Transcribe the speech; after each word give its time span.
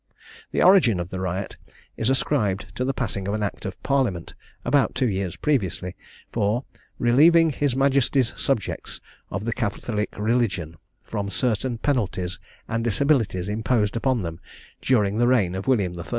The 0.49 0.63
origin 0.63 0.99
of 0.99 1.09
the 1.11 1.19
riot 1.19 1.57
is 1.95 2.09
ascribed 2.09 2.73
to 2.75 2.83
the 2.83 2.91
passing 2.91 3.27
of 3.27 3.35
an 3.35 3.43
act 3.43 3.65
of 3.65 3.77
Parliament, 3.83 4.33
about 4.65 4.95
two 4.95 5.07
years 5.07 5.35
previously, 5.35 5.95
for 6.31 6.65
"relieving 6.97 7.51
his 7.51 7.75
majesty's 7.75 8.33
subjects, 8.35 8.99
of 9.29 9.45
the 9.45 9.53
Catholic 9.53 10.09
Religion, 10.17 10.77
from 11.03 11.29
certain 11.29 11.77
penalties 11.77 12.39
and 12.67 12.83
disabilities 12.83 13.47
imposed 13.47 13.95
upon 13.95 14.23
them 14.23 14.39
during 14.81 15.19
the 15.19 15.27
reign 15.27 15.53
of 15.53 15.67
William 15.67 15.93
III." 15.93 16.05